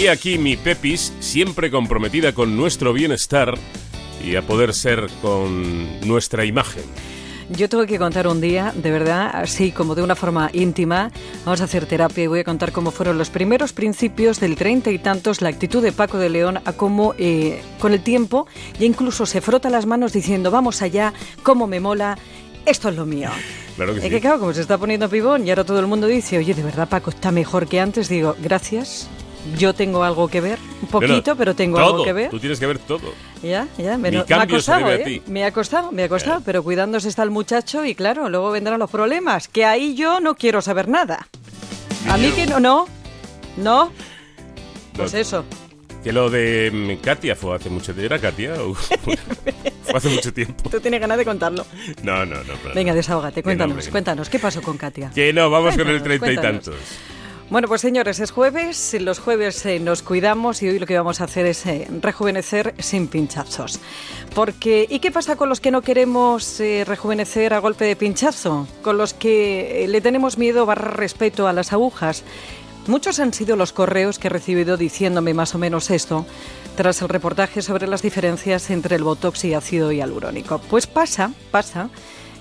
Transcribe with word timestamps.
Y 0.00 0.06
aquí 0.06 0.38
mi 0.38 0.56
Pepis, 0.56 1.12
siempre 1.20 1.70
comprometida 1.70 2.32
con 2.32 2.56
nuestro 2.56 2.94
bienestar 2.94 3.58
y 4.24 4.34
a 4.34 4.40
poder 4.40 4.72
ser 4.72 5.08
con 5.20 6.00
nuestra 6.08 6.46
imagen. 6.46 6.84
Yo 7.50 7.68
tengo 7.68 7.84
que 7.84 7.98
contar 7.98 8.26
un 8.26 8.40
día, 8.40 8.72
de 8.74 8.90
verdad, 8.90 9.30
así 9.30 9.72
como 9.72 9.94
de 9.94 10.02
una 10.02 10.16
forma 10.16 10.48
íntima. 10.54 11.10
Vamos 11.44 11.60
a 11.60 11.64
hacer 11.64 11.84
terapia 11.84 12.24
y 12.24 12.28
voy 12.28 12.40
a 12.40 12.44
contar 12.44 12.72
cómo 12.72 12.92
fueron 12.92 13.18
los 13.18 13.28
primeros 13.28 13.74
principios 13.74 14.40
del 14.40 14.56
treinta 14.56 14.90
y 14.90 14.98
tantos, 15.00 15.42
la 15.42 15.50
actitud 15.50 15.82
de 15.82 15.92
Paco 15.92 16.16
de 16.16 16.30
León, 16.30 16.60
a 16.64 16.72
cómo 16.72 17.14
eh, 17.18 17.60
con 17.78 17.92
el 17.92 18.02
tiempo 18.02 18.46
ya 18.78 18.86
incluso 18.86 19.26
se 19.26 19.42
frota 19.42 19.68
las 19.68 19.84
manos 19.84 20.14
diciendo, 20.14 20.50
vamos 20.50 20.80
allá, 20.80 21.12
cómo 21.42 21.66
me 21.66 21.78
mola, 21.78 22.16
esto 22.64 22.88
es 22.88 22.96
lo 22.96 23.04
mío. 23.04 23.28
Claro 23.76 23.92
que 23.92 23.98
Es 23.98 24.04
sí. 24.04 24.10
que 24.10 24.20
claro, 24.22 24.38
como 24.38 24.54
se 24.54 24.62
está 24.62 24.78
poniendo 24.78 25.10
pibón 25.10 25.46
y 25.46 25.50
ahora 25.50 25.64
todo 25.64 25.78
el 25.78 25.86
mundo 25.88 26.06
dice, 26.06 26.38
oye, 26.38 26.54
de 26.54 26.62
verdad 26.62 26.88
Paco 26.88 27.10
está 27.10 27.32
mejor 27.32 27.66
que 27.66 27.80
antes, 27.80 28.08
digo, 28.08 28.34
gracias. 28.40 29.10
Yo 29.56 29.74
tengo 29.74 30.04
algo 30.04 30.28
que 30.28 30.40
ver, 30.40 30.58
un 30.82 30.88
poquito, 30.88 31.34
pero 31.36 31.54
tengo 31.54 31.78
todo. 31.78 31.86
algo 31.86 32.04
que 32.04 32.12
ver. 32.12 32.30
Tú 32.30 32.38
tienes 32.38 32.60
que 32.60 32.66
ver 32.66 32.78
todo. 32.78 33.12
Ya, 33.42 33.66
ya, 33.78 33.96
me, 33.96 34.10
no- 34.10 34.24
me 34.28 34.34
ha 34.34 34.46
costado, 34.46 34.92
¿eh? 34.92 35.22
Me 35.26 35.44
ha 35.44 35.52
costado, 35.52 35.92
me 35.92 36.02
ha 36.04 36.08
costado, 36.08 36.40
Ya. 36.40 36.44
pero 36.44 36.62
cuidándose 36.62 37.08
está 37.08 37.22
el 37.22 37.30
muchacho 37.30 37.84
y 37.86 37.94
claro, 37.94 38.28
luego 38.28 38.50
vendrán 38.50 38.78
los 38.78 38.90
problemas, 38.90 39.48
que 39.48 39.64
ahí 39.64 39.94
yo 39.94 40.20
no 40.20 40.34
quiero 40.34 40.60
saber 40.60 40.88
nada. 40.88 41.26
A 42.08 42.16
mí 42.18 42.30
que 42.32 42.46
no, 42.46 42.60
no, 42.60 42.86
no, 43.56 43.90
pues 44.94 45.12
No, 45.14 45.18
eso. 45.18 45.44
Que 46.04 46.12
lo 46.12 46.30
de 46.30 46.70
mm, 46.98 47.02
Katia 47.04 47.36
fue 47.36 47.56
hace 47.56 47.68
mucho 47.70 47.92
tiempo. 47.94 48.14
¿Era 48.14 48.18
Katia? 48.18 48.54
fue 49.04 49.94
hace 49.94 50.08
mucho 50.08 50.32
tiempo. 50.32 50.68
Tú 50.70 50.80
tienes 50.80 51.00
ganas 51.00 51.18
de 51.18 51.24
contarlo. 51.26 51.64
No, 52.02 52.24
no, 52.24 52.36
no. 52.36 52.54
Venga, 52.74 52.94
desahógate, 52.94 53.42
cuéntanos, 53.42 53.88
cuéntanos, 53.88 54.28
¿qué 54.30 54.38
pasó 54.38 54.62
con 54.62 54.76
Katia? 54.78 55.10
Que 55.14 55.32
no, 55.32 55.50
vamos 55.50 55.76
con 55.76 55.88
el 55.88 56.00
Cuéntanos, 56.00 56.04
treinta 56.04 56.32
y 56.32 56.34
cuéntanos. 56.36 56.64
tantos. 56.64 56.80
Bueno, 57.50 57.66
pues 57.66 57.80
señores, 57.80 58.20
es 58.20 58.30
jueves, 58.30 58.96
los 59.00 59.18
jueves 59.18 59.66
eh, 59.66 59.80
nos 59.80 60.02
cuidamos 60.02 60.62
y 60.62 60.68
hoy 60.68 60.78
lo 60.78 60.86
que 60.86 60.96
vamos 60.96 61.20
a 61.20 61.24
hacer 61.24 61.46
es 61.46 61.66
eh, 61.66 61.88
rejuvenecer 62.00 62.76
sin 62.78 63.08
pinchazos. 63.08 63.80
Porque, 64.36 64.86
¿y 64.88 65.00
qué 65.00 65.10
pasa 65.10 65.34
con 65.34 65.48
los 65.48 65.60
que 65.60 65.72
no 65.72 65.82
queremos 65.82 66.60
eh, 66.60 66.84
rejuvenecer 66.86 67.52
a 67.52 67.58
golpe 67.58 67.86
de 67.86 67.96
pinchazo? 67.96 68.68
Con 68.82 68.98
los 68.98 69.14
que 69.14 69.84
le 69.88 70.00
tenemos 70.00 70.38
miedo 70.38 70.64
barra 70.64 70.92
respeto 70.92 71.48
a 71.48 71.52
las 71.52 71.72
agujas. 71.72 72.22
Muchos 72.86 73.18
han 73.18 73.34
sido 73.34 73.56
los 73.56 73.72
correos 73.72 74.20
que 74.20 74.28
he 74.28 74.30
recibido 74.30 74.76
diciéndome 74.76 75.34
más 75.34 75.52
o 75.56 75.58
menos 75.58 75.90
esto 75.90 76.26
tras 76.76 77.02
el 77.02 77.08
reportaje 77.08 77.62
sobre 77.62 77.88
las 77.88 78.00
diferencias 78.00 78.70
entre 78.70 78.94
el 78.94 79.02
botox 79.02 79.44
y 79.44 79.54
ácido 79.54 79.90
hialurónico. 79.90 80.60
Pues 80.70 80.86
pasa, 80.86 81.32
pasa 81.50 81.90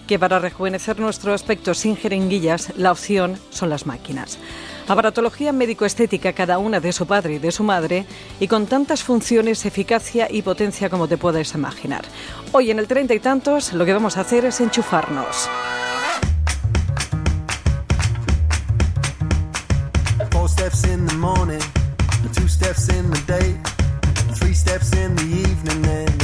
que 0.09 0.17
para 0.17 0.39
rejuvenecer 0.39 0.99
nuestro 0.99 1.35
aspecto 1.35 1.75
sin 1.75 1.95
jeringuillas, 1.95 2.73
la 2.75 2.91
opción 2.91 3.37
son 3.51 3.69
las 3.69 3.85
máquinas. 3.85 4.39
Aparatología 4.87 5.53
médico-estética, 5.53 6.33
cada 6.33 6.57
una 6.57 6.79
de 6.79 6.93
su 6.93 7.05
padre 7.05 7.35
y 7.35 7.37
de 7.37 7.51
su 7.51 7.63
madre, 7.63 8.07
y 8.39 8.47
con 8.47 8.65
tantas 8.65 9.03
funciones, 9.03 9.67
eficacia 9.67 10.27
y 10.27 10.41
potencia 10.41 10.89
como 10.89 11.07
te 11.07 11.19
puedes 11.19 11.53
imaginar. 11.53 12.05
Hoy 12.53 12.71
en 12.71 12.79
el 12.79 12.87
treinta 12.87 13.13
y 13.13 13.19
tantos 13.19 13.71
lo 13.73 13.85
que 13.85 13.93
vamos 13.93 14.17
a 14.17 14.21
hacer 14.21 14.45
es 14.45 14.59
enchufarnos. 14.61 15.47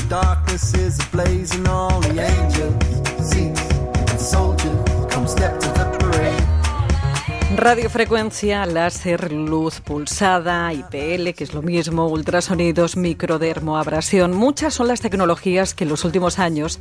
Darkness 0.08 0.74
is 0.76 1.00
all 1.68 2.00
the 2.00 2.22
angels, 2.22 2.85
Radiofrecuencia, 7.66 8.64
láser, 8.68 9.32
luz 9.32 9.82
pulsada, 9.82 10.72
IPL, 10.72 11.34
que 11.34 11.44
es 11.44 11.56
lo 11.56 11.64
mismo, 11.64 12.06
ultrasonidos, 12.06 12.96
microdermoabrasión. 12.96 14.34
Muchas 14.34 14.76
son 14.76 14.88
las 14.88 15.02
tecnologías 15.02 15.74
que 15.74 15.84
en 15.84 15.90
los 15.90 16.06
últimos 16.06 16.38
años 16.38 16.80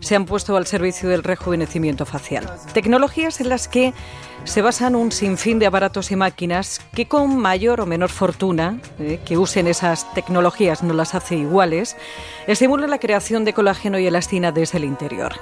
se 0.00 0.14
han 0.14 0.26
puesto 0.26 0.54
al 0.58 0.66
servicio 0.66 1.08
del 1.08 1.22
rejuvenecimiento 1.22 2.04
facial. 2.04 2.50
Tecnologías 2.74 3.40
en 3.40 3.48
las 3.48 3.66
que 3.66 3.94
se 4.44 4.60
basan 4.60 4.94
un 4.94 5.10
sinfín 5.10 5.58
de 5.58 5.68
aparatos 5.68 6.10
y 6.10 6.16
máquinas 6.16 6.82
que 6.92 7.08
con 7.08 7.38
mayor 7.38 7.80
o 7.80 7.86
menor 7.86 8.10
fortuna, 8.10 8.78
eh, 8.98 9.18
que 9.24 9.38
usen 9.38 9.66
esas 9.66 10.12
tecnologías 10.12 10.82
no 10.82 10.92
las 10.92 11.14
hace 11.14 11.36
iguales, 11.36 11.96
estimulan 12.46 12.90
la 12.90 12.98
creación 12.98 13.44
de 13.44 13.52
colágeno 13.52 13.98
y 13.98 14.06
elastina 14.06 14.52
desde 14.52 14.78
el 14.78 14.84
interior. 14.84 15.34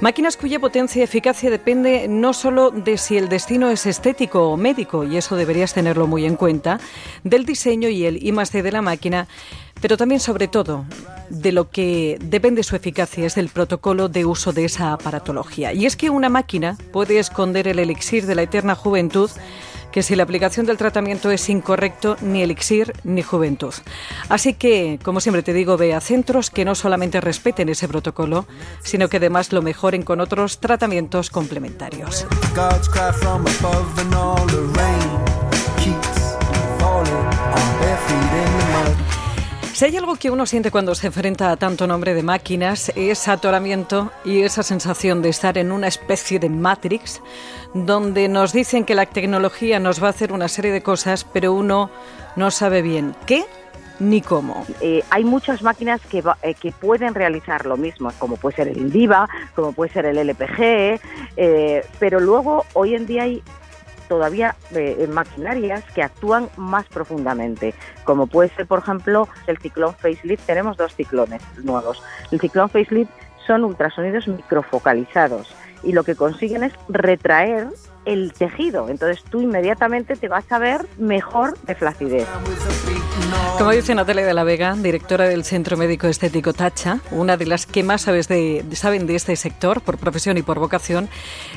Máquinas 0.00 0.36
cuya 0.36 0.58
potencia 0.58 1.00
y 1.00 1.02
eficacia 1.04 1.50
depende 1.50 2.06
no 2.08 2.32
solo 2.32 2.70
de 2.70 2.98
si 2.98 3.16
el 3.16 3.28
destino 3.28 3.70
es 3.70 3.86
estético 3.86 4.50
o 4.50 4.56
médico, 4.56 5.04
y 5.04 5.16
eso 5.16 5.36
deberías 5.36 5.74
tenerlo 5.74 6.06
muy 6.06 6.24
en 6.24 6.36
cuenta, 6.36 6.80
del 7.24 7.44
diseño 7.44 7.88
y 7.88 8.06
el 8.06 8.24
I 8.24 8.32
más 8.32 8.52
D 8.52 8.62
de 8.62 8.72
la 8.72 8.82
máquina, 8.82 9.28
pero 9.80 9.96
también 9.96 10.20
sobre 10.20 10.48
todo 10.48 10.84
de 11.30 11.52
lo 11.52 11.70
que 11.70 12.18
depende 12.20 12.62
su 12.62 12.76
eficacia 12.76 13.26
es 13.26 13.34
del 13.34 13.48
protocolo 13.48 14.08
de 14.08 14.24
uso 14.24 14.52
de 14.52 14.64
esa 14.64 14.92
aparatología. 14.92 15.72
Y 15.72 15.86
es 15.86 15.96
que 15.96 16.10
una 16.10 16.28
máquina 16.28 16.76
puede 16.92 17.18
esconder 17.18 17.68
el 17.68 17.78
elixir 17.78 18.26
de 18.26 18.34
la 18.34 18.42
eterna 18.42 18.74
juventud 18.74 19.30
que 19.92 20.02
si 20.02 20.16
la 20.16 20.22
aplicación 20.22 20.66
del 20.66 20.76
tratamiento 20.76 21.30
es 21.30 21.48
incorrecto, 21.48 22.16
ni 22.20 22.42
elixir 22.42 22.92
ni 23.04 23.22
juventud. 23.22 23.72
Así 24.28 24.54
que, 24.54 24.98
como 25.02 25.20
siempre 25.20 25.42
te 25.42 25.52
digo, 25.52 25.76
ve 25.76 25.94
a 25.94 26.00
centros 26.00 26.50
que 26.50 26.64
no 26.64 26.74
solamente 26.74 27.20
respeten 27.20 27.68
ese 27.68 27.88
protocolo, 27.88 28.46
sino 28.82 29.08
que 29.08 29.16
además 29.16 29.52
lo 29.52 29.62
mejoren 29.62 30.02
con 30.02 30.20
otros 30.20 30.60
tratamientos 30.60 31.30
complementarios. 31.30 32.26
Si 39.78 39.84
hay 39.84 39.96
algo 39.96 40.16
que 40.16 40.28
uno 40.28 40.44
siente 40.44 40.72
cuando 40.72 40.92
se 40.96 41.06
enfrenta 41.06 41.52
a 41.52 41.56
tanto 41.56 41.86
nombre 41.86 42.12
de 42.12 42.24
máquinas, 42.24 42.90
es 42.96 43.28
atoramiento 43.28 44.10
y 44.24 44.42
esa 44.42 44.64
sensación 44.64 45.22
de 45.22 45.28
estar 45.28 45.56
en 45.56 45.70
una 45.70 45.86
especie 45.86 46.40
de 46.40 46.48
Matrix, 46.48 47.22
donde 47.74 48.26
nos 48.26 48.52
dicen 48.52 48.84
que 48.84 48.96
la 48.96 49.06
tecnología 49.06 49.78
nos 49.78 50.02
va 50.02 50.08
a 50.08 50.10
hacer 50.10 50.32
una 50.32 50.48
serie 50.48 50.72
de 50.72 50.82
cosas, 50.82 51.22
pero 51.22 51.52
uno 51.52 51.92
no 52.34 52.50
sabe 52.50 52.82
bien 52.82 53.14
qué 53.24 53.44
ni 54.00 54.20
cómo. 54.20 54.66
Eh, 54.80 55.04
hay 55.10 55.22
muchas 55.22 55.62
máquinas 55.62 56.00
que, 56.10 56.22
va- 56.22 56.38
eh, 56.42 56.54
que 56.54 56.72
pueden 56.72 57.14
realizar 57.14 57.64
lo 57.64 57.76
mismo, 57.76 58.10
como 58.18 58.36
puede 58.36 58.56
ser 58.56 58.66
el 58.66 58.78
Indiva, 58.78 59.28
como 59.54 59.70
puede 59.74 59.92
ser 59.92 60.06
el 60.06 60.18
LPG, 60.18 60.98
eh, 61.36 61.86
pero 62.00 62.18
luego 62.18 62.64
hoy 62.72 62.96
en 62.96 63.06
día 63.06 63.22
hay 63.22 63.44
todavía 64.08 64.56
eh, 64.72 65.08
maquinarias 65.10 65.84
que 65.94 66.02
actúan 66.02 66.48
más 66.56 66.86
profundamente, 66.86 67.74
como 68.04 68.26
puede 68.26 68.48
ser, 68.50 68.66
por 68.66 68.80
ejemplo, 68.80 69.28
el 69.46 69.58
ciclón 69.58 69.94
facelift. 69.94 70.46
Tenemos 70.46 70.76
dos 70.76 70.94
ciclones 70.94 71.42
nuevos. 71.62 72.02
El 72.30 72.40
ciclón 72.40 72.68
facelift 72.68 73.10
son 73.46 73.64
ultrasonidos 73.64 74.28
microfocalizados 74.28 75.54
y 75.82 75.92
lo 75.92 76.04
que 76.04 76.14
consiguen 76.14 76.64
es 76.64 76.72
retraer 76.88 77.68
el 78.04 78.32
tejido. 78.32 78.88
Entonces 78.88 79.22
tú 79.24 79.40
inmediatamente 79.40 80.16
te 80.16 80.28
vas 80.28 80.50
a 80.50 80.58
ver 80.58 80.86
mejor 80.98 81.58
de 81.60 81.74
flacidez. 81.74 82.26
Como 83.58 83.72
dice 83.72 83.92
Natalia 83.92 84.24
de 84.24 84.34
la 84.34 84.44
Vega, 84.44 84.76
directora 84.76 85.28
del 85.28 85.44
Centro 85.44 85.76
Médico 85.76 86.06
Estético 86.06 86.52
Tacha, 86.52 87.00
una 87.10 87.36
de 87.36 87.44
las 87.44 87.66
que 87.66 87.82
más 87.82 88.06
de, 88.06 88.64
saben 88.72 89.08
de 89.08 89.16
este 89.16 89.34
sector 89.34 89.80
por 89.80 89.98
profesión 89.98 90.38
y 90.38 90.42
por 90.42 90.60
vocación, 90.60 91.08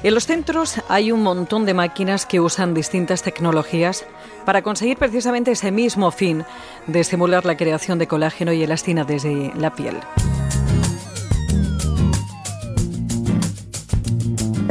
en 0.02 0.16
los 0.16 0.26
centros 0.26 0.82
hay 0.90 1.12
un 1.12 1.22
montón 1.22 1.64
de 1.66 1.76
máquinas 1.76 2.26
que 2.26 2.40
usan 2.40 2.74
distintas 2.74 3.22
tecnologías 3.22 4.04
para 4.46 4.64
conseguir 4.64 4.98
precisamente 4.98 5.52
ese 5.52 5.72
mismo 5.72 6.10
fin 6.10 6.44
de 6.88 7.02
estimular 7.02 7.46
la 7.46 7.56
creación 7.56 8.00
de 8.00 8.08
colágeno 8.08 8.52
y 8.52 8.64
elastina 8.64 9.04
desde 9.04 9.52
la 9.56 9.76
piel. 9.76 9.98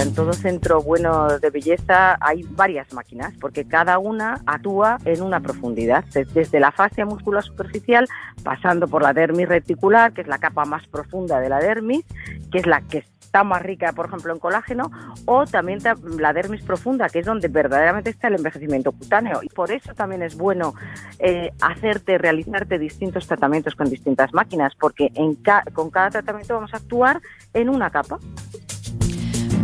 En 0.00 0.14
todo 0.14 0.32
centro 0.32 0.81
bueno 0.82 1.38
de 1.38 1.50
belleza 1.50 2.17
hay 2.20 2.43
varias 2.43 2.91
máquinas, 2.94 3.35
porque 3.38 3.67
cada 3.67 3.99
una 3.99 4.41
actúa 4.47 4.97
en 5.05 5.20
una 5.23 5.41
profundidad, 5.41 6.05
des- 6.14 6.32
desde 6.32 6.58
la 6.58 6.73
fascia 6.73 7.05
muscular 7.05 7.44
superficial, 7.44 8.06
pasando 8.43 8.88
por 8.88 9.02
la 9.02 9.12
dermis 9.12 9.47
reticular, 9.49 10.12
que 10.12 10.23
es 10.23 10.26
la 10.26 10.38
capa 10.38 10.64
más 10.64 10.87
profunda 10.88 11.38
de 11.38 11.50
la 11.50 11.58
dermis, 11.58 12.05
que 12.50 12.58
es 12.58 12.67
la 12.67 12.81
que 12.81 12.99
está 13.20 13.44
más 13.44 13.62
rica, 13.62 13.93
por 13.93 14.06
ejemplo, 14.06 14.32
en 14.32 14.38
colágeno, 14.41 14.91
o 15.26 15.44
también 15.44 15.81
ta- 15.81 15.94
la 16.19 16.32
dermis 16.32 16.62
profunda, 16.62 17.08
que 17.11 17.19
es 17.20 17.26
donde 17.26 17.49
verdaderamente 17.49 18.08
está 18.11 18.29
el 18.29 18.37
envejecimiento 18.37 18.93
cutáneo. 18.93 19.41
Y 19.43 19.49
por 19.50 19.70
eso 19.70 19.93
también 19.94 20.23
es 20.23 20.35
bueno 20.37 20.75
eh, 21.19 21.50
hacerte, 21.61 22.17
realizarte 22.17 22.79
distintos 22.79 23.26
tratamientos 23.26 23.75
con 23.75 23.91
distintas 23.91 24.32
máquinas, 24.32 24.73
porque 24.81 25.11
en 25.14 25.35
ca- 25.37 25.62
con 25.75 25.91
cada 25.91 26.08
tratamiento 26.11 26.55
vamos 26.55 26.73
a 26.73 26.79
actuar 26.79 27.20
en 27.53 27.69
una 27.69 27.91
capa. 27.91 28.19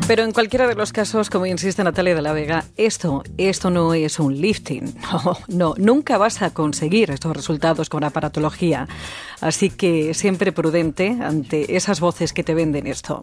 Pero 0.07 0.23
en 0.23 0.31
cualquiera 0.31 0.69
de 0.69 0.77
los 0.77 0.93
casos, 0.93 1.31
como 1.31 1.47
insiste 1.47 1.83
Natalia 1.83 2.15
de 2.15 2.23
la 2.23 2.33
Vega, 2.33 2.65
esto, 2.77 3.25
esto 3.39 3.71
no 3.71 3.93
es 3.93 4.21
un 4.21 4.41
lifting. 4.41 4.95
No, 5.17 5.39
no, 5.49 5.75
nunca 5.79 6.19
vas 6.19 6.43
a 6.43 6.51
conseguir 6.51 7.11
estos 7.11 7.35
resultados 7.35 7.89
con 7.89 8.05
aparatología. 8.05 8.87
Así 9.41 9.71
que 9.71 10.15
siempre 10.15 10.53
prudente 10.53 11.17
ante 11.21 11.77
esas 11.77 12.01
voces 12.01 12.33
que 12.33 12.45
te 12.45 12.55
venden 12.55 12.87
esto. 12.87 13.23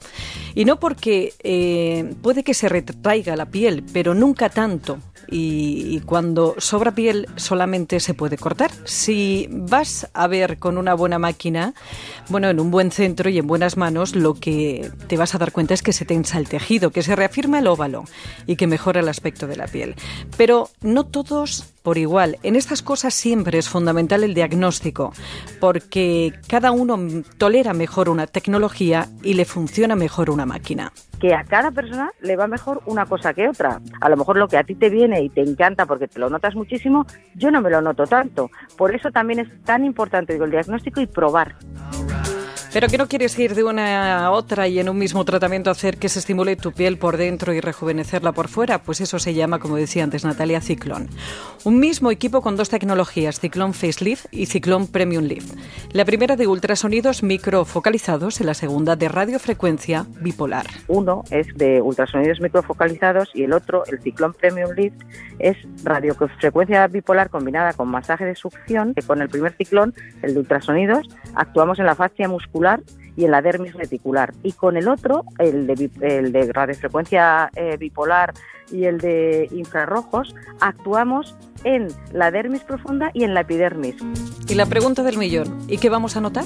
Y 0.56 0.66
no 0.66 0.80
porque 0.80 1.34
eh, 1.44 2.14
puede 2.22 2.44
que 2.44 2.54
se 2.54 2.68
retraiga 2.68 3.36
la 3.36 3.46
piel, 3.46 3.84
pero 3.94 4.14
nunca 4.14 4.50
tanto 4.50 5.00
y, 5.28 6.00
cuando 6.02 6.56
sobra 6.58 6.94
piel 6.94 7.28
solamente 7.36 8.00
se 8.00 8.14
puede 8.14 8.38
cortar. 8.38 8.72
Si 8.86 9.48
vas 9.50 10.10
a 10.14 10.28
ver 10.28 10.60
con 10.60 10.78
una 10.78 10.94
buena 10.94 11.20
máquina, 11.20 11.74
bueno, 12.30 12.50
en 12.50 12.60
un 12.60 12.72
buen 12.72 12.92
centro 12.92 13.30
y 13.30 13.38
en 13.38 13.48
buenas 13.48 13.78
manos, 13.78 14.16
lo 14.16 14.36
que 14.36 14.92
te 15.08 15.18
vas 15.18 15.34
a 15.36 15.38
dar 15.38 15.52
cuenta 15.52 15.74
es 15.74 15.82
que 15.82 15.94
se 15.94 16.06
tensa 16.06 16.38
el 16.38 16.48
tejido, 16.48 16.73
que 16.80 17.04
se 17.04 17.16
reafirma 17.16 17.60
el 17.60 17.68
óvalo 17.68 18.04
y 18.46 18.56
que 18.56 18.68
mejora 18.68 19.00
el 19.00 19.10
aspecto 19.10 19.48
de 19.48 19.56
la 19.56 19.68
piel. 19.68 19.96
Pero 20.38 20.70
no 20.82 21.06
todos 21.06 21.74
por 21.84 21.98
igual. 21.98 22.38
En 22.44 22.56
estas 22.56 22.82
cosas 22.82 23.14
siempre 23.14 23.58
es 23.58 23.70
fundamental 23.70 24.24
el 24.24 24.34
diagnóstico, 24.34 25.14
porque 25.60 26.34
cada 26.48 26.72
uno 26.72 26.98
tolera 27.38 27.74
mejor 27.74 28.10
una 28.10 28.28
tecnología 28.28 29.08
y 29.22 29.34
le 29.34 29.46
funciona 29.46 29.96
mejor 29.96 30.30
una 30.30 30.46
máquina 30.46 30.92
que 31.24 31.34
a 31.34 31.46
cada 31.46 31.72
persona 31.72 32.12
le 32.20 32.36
va 32.36 32.48
mejor 32.48 32.82
una 32.86 33.06
cosa 33.06 33.34
que 33.34 33.48
otra. 33.48 33.80
A 34.02 34.10
lo 34.10 34.18
mejor 34.18 34.36
lo 34.36 34.50
que 34.50 34.58
a 34.58 34.66
ti 34.66 34.76
te 34.76 34.90
viene 34.90 35.22
y 35.22 35.30
te 35.30 35.40
encanta 35.40 35.86
porque 35.86 36.10
te 36.10 36.20
lo 36.20 36.30
notas 36.30 36.54
muchísimo, 36.54 37.06
yo 37.34 37.50
no 37.50 37.62
me 37.62 37.70
lo 37.70 37.82
noto 37.82 38.06
tanto. 38.06 38.52
Por 38.76 38.94
eso 38.94 39.10
también 39.10 39.40
es 39.40 39.64
tan 39.64 39.86
importante 39.86 40.36
el 40.36 40.52
diagnóstico 40.52 41.00
y 41.00 41.08
probar. 41.08 41.56
Pero 42.74 42.88
que 42.88 42.98
no 42.98 43.08
quieres 43.08 43.38
ir 43.38 43.54
de 43.54 43.64
una 43.64 44.26
a 44.26 44.32
otra 44.32 44.68
y 44.68 44.80
en 44.80 44.90
un 44.90 44.98
mismo 44.98 45.24
tratamiento 45.24 45.70
hacer 45.70 45.98
que 45.98 46.10
se 46.10 46.18
estimule 46.18 46.56
tu 46.56 46.72
piel 46.72 46.98
por 46.98 47.18
dentro 47.18 47.54
y 47.54 47.62
rejuvenecerla 47.62 48.32
por 48.32 48.48
fuera, 48.48 48.82
pues 48.82 49.00
eso 49.00 49.20
se 49.20 49.36
llama, 49.36 49.60
como 49.60 49.76
decía 49.76 50.04
antes 50.04 50.26
Natalia, 50.26 50.60
Ciclón. 50.60 51.08
Un 51.66 51.80
mismo 51.80 52.10
equipo 52.10 52.42
con 52.42 52.58
dos 52.58 52.70
tecnologías, 52.70 53.40
Ciclón 53.40 53.76
Facelift 53.76 54.26
y 54.32 54.48
Ciclón 54.48 54.88
Premium 54.88 55.26
Lift. 55.26 55.54
La 55.92 56.04
primera 56.04 56.36
de 56.36 56.48
ultrasonidos 56.48 57.22
microfocalizados 57.22 58.42
y 58.42 58.44
la 58.44 58.56
segunda 58.56 58.96
de 58.96 59.08
radiofrecuencia 59.08 60.08
bipolar. 60.22 60.66
Uno 60.88 61.24
es 61.30 61.46
de 61.56 61.80
ultrasonidos 61.80 62.42
microfocalizados 62.42 63.30
y 63.36 63.44
el 63.44 63.54
otro, 63.54 63.84
el 63.86 64.02
Ciclón 64.02 64.34
Premium 64.34 64.72
Lift, 64.76 65.00
es 65.38 65.58
radiofrecuencia 65.84 66.88
bipolar 66.88 67.30
combinada 67.30 67.74
con 67.74 67.88
masaje 67.90 68.26
de 68.26 68.36
succión, 68.36 68.96
que 68.96 69.04
con 69.04 69.22
el 69.22 69.30
primer 69.30 69.54
ciclón, 69.54 69.94
el 70.24 70.34
de 70.34 70.40
ultrasonidos, 70.40 71.08
actuamos 71.36 71.78
en 71.78 71.86
la 71.86 71.94
fascia 71.94 72.28
muscular 72.28 72.63
y 73.16 73.26
en 73.26 73.32
la 73.32 73.42
dermis 73.42 73.74
reticular. 73.74 74.34
Y 74.44 74.54
con 74.54 74.78
el 74.78 74.88
otro, 74.88 75.24
el 75.38 75.68
de, 75.68 75.90
el 76.02 76.32
de 76.32 76.52
radiofrecuencia 76.52 77.52
eh, 77.56 77.78
bipolar 77.78 78.34
y 78.72 78.86
el 78.86 79.00
de 79.00 79.48
infrarrojos, 79.52 80.36
actuamos 80.60 81.36
en 81.64 81.88
la 82.12 82.32
dermis 82.32 82.62
profunda 82.62 83.12
y 83.14 83.24
en 83.24 83.34
la 83.34 83.42
epidermis. 83.42 83.96
Y 84.48 84.56
la 84.56 84.66
pregunta 84.66 85.04
del 85.04 85.18
millón, 85.18 85.60
¿y 85.68 85.78
qué 85.78 85.90
vamos 85.90 86.18
a 86.18 86.22
notar? 86.22 86.46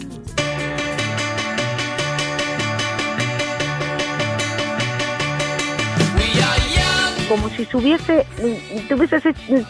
Como 7.30 7.50
si 7.50 7.66
subiese, 7.66 8.26
tuviese, 8.88 9.22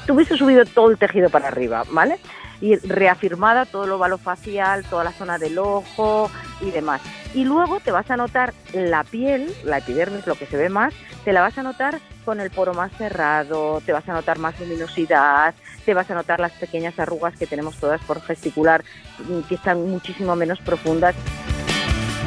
tuviese 0.06 0.38
subido 0.38 0.64
todo 0.64 0.92
el 0.92 0.98
tejido 1.00 1.32
para 1.32 1.48
arriba, 1.48 1.84
¿vale? 1.92 2.20
Y 2.62 2.76
reafirmada 2.76 3.66
todo 3.66 3.86
el 3.86 3.92
óvalo 3.92 4.18
facial, 4.18 4.84
toda 4.86 5.04
la 5.04 5.12
zona 5.12 5.38
del 5.38 5.58
ojo 5.60 6.30
y 6.62 6.72
demás. 6.72 7.02
Y 7.34 7.44
luego 7.44 7.80
te 7.80 7.92
vas 7.92 8.10
a 8.10 8.18
notar 8.18 8.54
la 8.74 9.04
piel, 9.04 9.54
la 9.64 9.80
epidermis, 9.80 10.26
lo 10.26 10.36
que 10.36 10.46
se 10.46 10.58
ve 10.58 10.70
más, 10.70 10.94
te 11.24 11.34
la 11.34 11.42
vas 11.42 11.58
a 11.58 11.64
notar 11.64 12.00
con 12.26 12.40
el 12.40 12.50
poro 12.50 12.74
más 12.74 12.92
cerrado, 12.98 13.82
te 13.86 13.94
vas 13.94 14.08
a 14.10 14.14
notar 14.14 14.40
más 14.40 14.60
luminosidad, 14.60 15.54
te 15.86 15.94
vas 15.94 16.10
a 16.10 16.16
notar 16.16 16.40
las 16.40 16.52
pequeñas 16.54 16.98
arrugas 17.00 17.38
que 17.38 17.48
tenemos 17.48 17.78
todas 17.78 18.02
por 18.02 18.22
gesticular, 18.22 18.84
que 19.48 19.56
están 19.56 19.90
muchísimo 19.90 20.36
menos 20.36 20.60
profundas. 20.60 21.16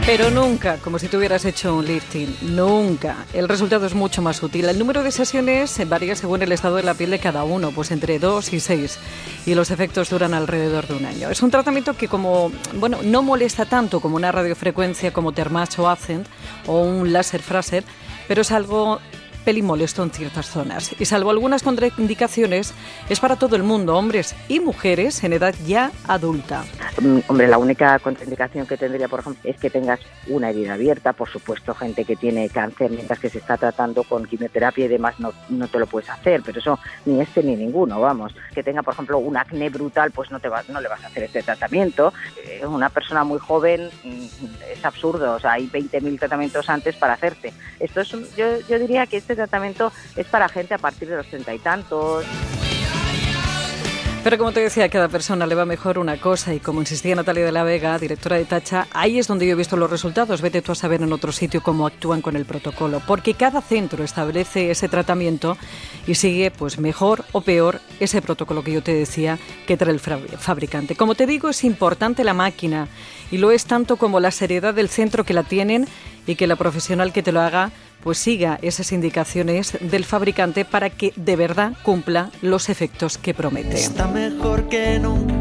Pero 0.06 0.30
nunca, 0.30 0.78
como 0.78 0.98
si 0.98 1.08
tuvieras 1.08 1.44
hecho 1.44 1.76
un 1.76 1.86
lifting, 1.86 2.34
nunca. 2.56 3.26
El 3.32 3.48
resultado 3.48 3.86
es 3.86 3.94
mucho 3.94 4.22
más 4.22 4.42
útil. 4.42 4.64
El 4.64 4.78
número 4.78 5.02
de 5.04 5.12
sesiones 5.12 5.80
varía 5.88 6.16
según 6.16 6.42
el 6.42 6.50
estado 6.50 6.76
de 6.76 6.82
la 6.82 6.94
piel 6.94 7.10
de 7.10 7.20
cada 7.20 7.44
uno, 7.44 7.70
pues 7.70 7.90
entre 7.90 8.18
2 8.18 8.52
y 8.52 8.60
6. 8.60 8.98
Y 9.46 9.54
los 9.54 9.70
efectos 9.70 10.10
duran 10.10 10.34
alrededor 10.34 10.88
de 10.88 10.94
un 10.94 11.04
año. 11.04 11.30
Es 11.30 11.42
un 11.42 11.50
tratamiento 11.50 11.96
que 11.96 12.08
como, 12.08 12.50
bueno, 12.74 12.98
no 13.04 13.22
molesta 13.22 13.66
tanto 13.66 14.00
como 14.00 14.16
una 14.16 14.32
radiofrecuencia 14.32 15.12
como 15.12 15.32
Thermach 15.32 15.78
o 15.78 15.88
Accent 15.88 16.26
o 16.66 16.80
un 16.80 17.12
láser 17.12 17.42
Fraser, 17.42 17.84
pero 18.26 18.40
es 18.40 18.50
algo 18.50 19.00
pelimolesto 19.44 20.02
en 20.02 20.10
ciertas 20.10 20.46
zonas. 20.46 20.94
Y 20.98 21.04
salvo 21.04 21.30
algunas 21.30 21.62
contraindicaciones, 21.62 22.74
es 23.08 23.20
para 23.20 23.36
todo 23.36 23.56
el 23.56 23.62
mundo, 23.62 23.96
hombres 23.96 24.34
y 24.48 24.60
mujeres 24.60 25.22
en 25.24 25.32
edad 25.32 25.54
ya 25.66 25.90
adulta. 26.06 26.64
Mm, 27.00 27.18
hombre, 27.28 27.48
la 27.48 27.58
única 27.58 27.98
contraindicación 27.98 28.66
que 28.66 28.76
tendría, 28.76 29.08
por 29.08 29.20
ejemplo, 29.20 29.40
es 29.44 29.58
que 29.58 29.70
tengas 29.70 30.00
una 30.28 30.50
herida 30.50 30.74
abierta. 30.74 31.12
Por 31.12 31.28
supuesto, 31.28 31.74
gente 31.74 32.04
que 32.04 32.16
tiene 32.16 32.48
cáncer 32.48 32.90
mientras 32.90 33.18
que 33.18 33.30
se 33.30 33.38
está 33.38 33.56
tratando 33.56 34.04
con 34.04 34.26
quimioterapia 34.26 34.84
y 34.84 34.88
demás 34.88 35.18
no, 35.18 35.32
no 35.48 35.68
te 35.68 35.78
lo 35.78 35.86
puedes 35.86 36.10
hacer, 36.10 36.42
pero 36.44 36.58
eso 36.58 36.78
ni 37.04 37.20
este 37.20 37.42
ni 37.42 37.56
ninguno, 37.56 38.00
vamos. 38.00 38.34
Que 38.54 38.62
tenga, 38.62 38.82
por 38.82 38.94
ejemplo, 38.94 39.18
un 39.18 39.36
acné 39.36 39.70
brutal, 39.70 40.10
pues 40.10 40.30
no, 40.30 40.40
te 40.40 40.48
va, 40.48 40.62
no 40.68 40.80
le 40.80 40.88
vas 40.88 41.02
a 41.04 41.06
hacer 41.08 41.24
este 41.24 41.42
tratamiento. 41.42 42.12
Eh, 42.44 42.64
una 42.66 42.88
persona 42.88 43.24
muy 43.24 43.38
joven 43.38 43.90
mm, 44.04 44.26
es 44.72 44.84
absurdo, 44.84 45.34
o 45.34 45.40
sea, 45.40 45.52
hay 45.52 45.68
20.000 45.68 46.18
tratamientos 46.18 46.68
antes 46.68 46.96
para 46.96 47.14
hacerte. 47.14 47.52
Esto 47.78 48.00
es, 48.00 48.10
yo, 48.36 48.60
yo 48.68 48.78
diría 48.78 49.06
que 49.06 49.16
este 49.30 49.42
tratamiento 49.42 49.92
es 50.16 50.26
para 50.26 50.48
gente 50.48 50.74
a 50.74 50.78
partir 50.78 51.08
de 51.08 51.16
los 51.16 51.26
treinta 51.28 51.54
y 51.54 51.58
tantos. 51.58 52.24
Pero 54.22 54.36
como 54.36 54.52
te 54.52 54.60
decía, 54.60 54.84
a 54.84 54.88
cada 54.90 55.08
persona 55.08 55.46
le 55.46 55.54
va 55.54 55.64
mejor 55.64 55.98
una 55.98 56.20
cosa 56.20 56.52
y 56.52 56.58
como 56.58 56.80
insistía 56.80 57.14
Natalia 57.14 57.46
de 57.46 57.52
la 57.52 57.62
Vega, 57.62 57.98
directora 57.98 58.36
de 58.36 58.44
Tacha, 58.44 58.86
ahí 58.92 59.18
es 59.18 59.26
donde 59.26 59.46
yo 59.46 59.52
he 59.52 59.54
visto 59.54 59.78
los 59.78 59.88
resultados. 59.88 60.42
Vete 60.42 60.60
tú 60.60 60.72
a 60.72 60.74
saber 60.74 61.00
en 61.00 61.10
otro 61.14 61.32
sitio 61.32 61.62
cómo 61.62 61.86
actúan 61.86 62.20
con 62.20 62.36
el 62.36 62.44
protocolo, 62.44 63.00
porque 63.06 63.32
cada 63.32 63.62
centro 63.62 64.04
establece 64.04 64.70
ese 64.70 64.88
tratamiento 64.88 65.56
y 66.06 66.16
sigue 66.16 66.50
pues 66.50 66.78
mejor 66.78 67.24
o 67.32 67.40
peor 67.40 67.80
ese 67.98 68.20
protocolo 68.20 68.62
que 68.62 68.72
yo 68.72 68.82
te 68.82 68.92
decía 68.92 69.38
que 69.66 69.78
trae 69.78 69.92
el 69.92 70.00
fabricante. 70.00 70.96
Como 70.96 71.14
te 71.14 71.26
digo, 71.26 71.48
es 71.48 71.64
importante 71.64 72.22
la 72.22 72.34
máquina 72.34 72.88
y 73.30 73.38
lo 73.38 73.52
es 73.52 73.64
tanto 73.64 73.96
como 73.96 74.20
la 74.20 74.32
seriedad 74.32 74.74
del 74.74 74.90
centro 74.90 75.24
que 75.24 75.32
la 75.32 75.44
tienen 75.44 75.88
y 76.26 76.34
que 76.34 76.46
la 76.46 76.56
profesional 76.56 77.14
que 77.14 77.22
te 77.22 77.32
lo 77.32 77.40
haga 77.40 77.70
pues 78.02 78.18
siga 78.18 78.58
esas 78.62 78.92
indicaciones 78.92 79.78
del 79.80 80.04
fabricante 80.04 80.64
para 80.64 80.90
que 80.90 81.12
de 81.16 81.36
verdad 81.36 81.72
cumpla 81.82 82.30
los 82.42 82.68
efectos 82.68 83.18
que 83.18 83.34
promete. 83.34 83.74
Está 83.74 84.06
mejor 84.06 84.68
que 84.68 84.98
nunca, 84.98 85.34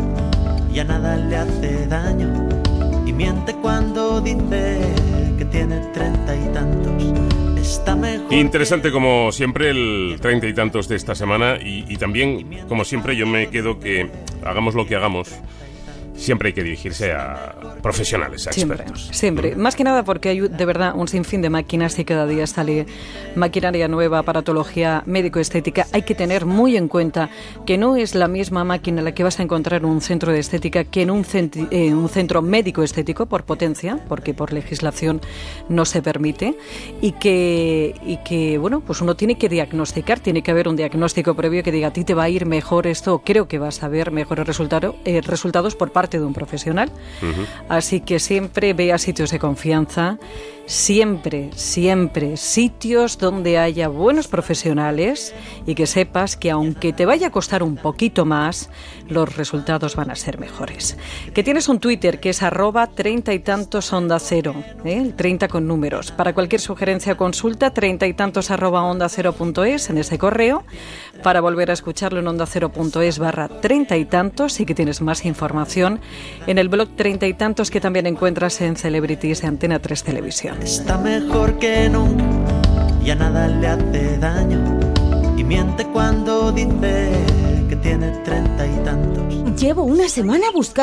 ya 0.74 0.84
nada 0.84 1.18
le 1.18 1.38
hace 1.38 1.88
daño 1.88 2.50
y 3.06 3.14
miente 3.14 3.54
cuando 3.56 4.22
dice 4.22 4.78
que 5.38 5.46
tiene 5.46 5.80
treinta 5.94 6.36
y 6.36 6.54
tantos. 6.54 7.04
Está 7.62 7.96
mejor 7.96 8.34
Interesante 8.34 8.92
como 8.92 9.32
siempre 9.32 9.70
el 9.70 10.18
treinta 10.22 10.48
y 10.48 10.54
tantos 10.54 10.88
de 10.88 10.96
esta 10.96 11.16
semana 11.16 11.58
y, 11.62 11.86
y 11.88 11.98
también 11.98 12.66
como 12.68 12.84
siempre 12.84 13.16
yo 13.16 13.28
me 13.28 13.50
quedo 13.50 13.80
que 13.80 14.10
hagamos 14.44 14.76
lo 14.76 14.88
que 14.88 14.96
hagamos 14.96 15.30
siempre 16.20 16.50
hay 16.50 16.54
que 16.54 16.64
dirigirse 16.64 17.12
a 17.12 17.56
profesionales, 17.82 18.48
a 18.48 18.52
siempre, 18.52 18.78
expertos. 18.78 19.10
Siempre. 19.12 19.56
Más 19.56 19.76
que 19.76 19.84
nada 19.84 20.04
porque 20.04 20.30
hay 20.30 20.40
de 20.42 20.66
verdad 20.66 20.94
un 20.96 21.08
sinfín 21.08 21.42
de 21.42 21.50
máquinas 21.50 21.98
y 21.98 22.06
cada 22.06 22.28
día 22.28 22.46
sale 22.46 22.86
maquinaria 23.36 23.88
nueva, 23.88 24.20
aparatología 24.20 25.04
médico-estética. 25.06 25.88
Hay 25.94 26.04
que 26.04 26.16
tener 26.16 26.46
muy 26.46 26.78
en 26.78 26.88
cuenta 26.88 27.30
que 27.66 27.78
no 27.78 27.96
es 27.96 28.16
la 28.16 28.28
misma 28.28 28.64
máquina 28.64 29.02
la 29.02 29.14
que 29.14 29.24
vas 29.24 29.40
a 29.40 29.44
encontrar 29.44 29.82
en 29.82 29.86
un 29.86 30.02
centro 30.02 30.32
de 30.32 30.40
estética 30.40 30.84
que 30.84 31.02
en 31.02 31.12
un, 31.12 31.26
un 31.72 32.10
centro 32.10 32.42
médico-estético 32.42 33.26
por 33.26 33.44
potencia, 33.44 34.00
porque 34.08 34.34
por 34.34 34.54
legislación 34.54 35.22
no 35.70 35.86
se 35.86 36.02
permite, 36.02 36.58
y 37.02 37.14
que, 37.14 37.96
y 38.06 38.18
que, 38.18 38.58
bueno, 38.58 38.82
pues 38.82 39.02
uno 39.02 39.16
tiene 39.16 39.38
que 39.38 39.50
diagnosticar, 39.50 40.20
tiene 40.20 40.42
que 40.42 40.52
haber 40.52 40.68
un 40.68 40.76
diagnóstico 40.76 41.36
previo 41.36 41.64
que 41.64 41.72
diga 41.72 41.90
a 41.90 41.94
ti 41.94 42.04
te 42.04 42.14
va 42.14 42.24
a 42.24 42.30
ir 42.30 42.46
mejor 42.46 42.88
esto, 42.88 43.22
creo 43.24 43.48
que 43.48 43.60
vas 43.60 43.84
a 43.84 43.88
ver 43.88 44.12
mejores 44.12 44.46
resultado, 44.46 44.96
eh, 45.06 45.22
resultados 45.22 45.76
por 45.76 45.92
parte 45.92 46.09
de 46.18 46.26
un 46.26 46.34
profesional. 46.34 46.90
Así 47.68 48.00
que 48.00 48.20
siempre 48.20 48.74
ve 48.74 48.94
a 48.94 48.98
sitios 48.98 49.32
de 49.32 49.40
confianza 49.40 50.18
siempre, 50.70 51.50
siempre 51.56 52.38
sitios 52.38 53.18
donde 53.18 53.58
haya 53.58 53.88
buenos 53.88 54.28
profesionales 54.28 55.34
y 55.66 55.74
que 55.74 55.88
sepas 55.88 56.38
que 56.38 56.52
aunque 56.52 56.94
te 56.94 57.08
vaya 57.08 57.28
a 57.28 57.32
costar 57.32 57.64
un 57.64 57.76
poquito 57.76 58.24
más, 58.24 58.70
los 59.08 59.36
resultados 59.36 59.96
van 59.96 60.12
a 60.12 60.16
ser 60.16 60.38
mejores. 60.38 60.96
Que 61.34 61.44
tienes 61.44 61.70
un 61.70 61.80
Twitter 61.80 62.20
que 62.20 62.30
es 62.30 62.44
arroba 62.44 62.86
treinta 62.86 63.34
y 63.34 63.40
tantos 63.40 63.92
cero, 64.20 64.54
¿eh? 64.86 64.94
el 64.94 65.16
30 65.16 65.48
con 65.48 65.68
números. 65.68 66.12
Para 66.12 66.34
cualquier 66.34 66.62
sugerencia 66.62 67.14
o 67.14 67.18
consulta, 67.18 67.72
treinta 67.72 68.06
y 68.06 68.14
tantos 68.14 68.52
arroba 68.52 68.84
onda 68.84 69.10
cero 69.10 69.34
en 69.90 69.98
ese 69.98 70.20
correo. 70.20 70.64
Para 71.24 71.42
volver 71.42 71.72
a 71.72 71.74
escucharlo 71.74 72.20
en 72.20 72.28
onda 72.28 72.46
cero 72.46 72.70
punto 72.70 73.02
es 73.02 73.18
barra 73.18 73.48
treinta 73.48 73.98
y 73.98 74.06
tantos 74.06 74.60
y 74.60 74.66
que 74.66 74.76
tienes 74.76 75.02
más 75.02 75.26
información 75.26 76.00
en 76.46 76.60
el 76.60 76.70
blog 76.70 76.96
treinta 76.96 77.26
y 77.26 77.34
tantos 77.34 77.72
que 77.72 77.82
también 77.82 78.06
encuentras 78.06 78.62
en 78.62 78.76
Celebrities 78.76 79.42
de 79.42 79.48
Antena 79.48 79.80
3 79.80 80.04
Televisión. 80.04 80.59
Está 80.64 80.98
mejor 80.98 81.58
que 81.60 81.90
nunca, 81.90 82.24
ya 83.04 83.16
nada 83.16 83.48
le 83.48 83.68
hace 83.68 84.18
daño. 84.18 84.80
Y 85.38 85.44
miente 85.44 85.86
cuando 85.86 86.52
dice 86.52 87.12
que 87.70 87.76
tiene 87.78 88.12
treinta 88.24 88.66
y 88.68 88.84
tantos. 88.84 89.60
Llevo 89.60 89.84
una 89.84 90.08
semana 90.08 90.52
buscando 90.54 90.80